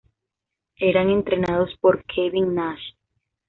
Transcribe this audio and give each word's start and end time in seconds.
Eran 0.79 1.11
entrenados 1.11 1.77
por 1.79 2.03
Kevin 2.05 2.55
Nash. 2.55 2.81